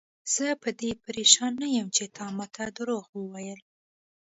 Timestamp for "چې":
1.95-2.03